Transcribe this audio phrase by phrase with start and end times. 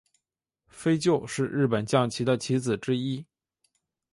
[0.67, 3.23] 飞鹫是日本将棋的棋子之一。